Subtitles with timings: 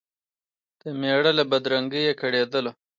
[0.81, 2.71] د مېړه له بدرنګیه کړېدله